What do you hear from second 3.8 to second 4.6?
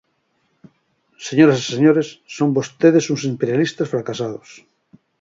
fracasados.